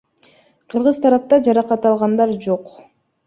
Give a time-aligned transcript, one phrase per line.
[0.73, 2.73] Кыргыз тарапта жаракат алгандар жок.